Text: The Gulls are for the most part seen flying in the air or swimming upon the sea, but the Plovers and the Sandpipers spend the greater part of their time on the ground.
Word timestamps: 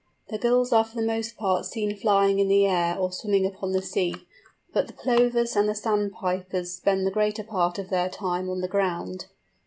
The 0.29 0.39
Gulls 0.39 0.73
are 0.73 0.83
for 0.83 0.95
the 0.95 1.05
most 1.05 1.37
part 1.37 1.63
seen 1.63 1.95
flying 1.95 2.39
in 2.39 2.47
the 2.47 2.65
air 2.65 2.97
or 2.97 3.11
swimming 3.11 3.45
upon 3.45 3.71
the 3.71 3.83
sea, 3.83 4.15
but 4.73 4.87
the 4.87 4.93
Plovers 4.93 5.55
and 5.55 5.69
the 5.69 5.75
Sandpipers 5.75 6.73
spend 6.73 7.05
the 7.05 7.11
greater 7.11 7.43
part 7.43 7.77
of 7.77 7.89
their 7.91 8.09
time 8.09 8.49
on 8.49 8.61
the 8.61 8.67
ground. 8.67 9.27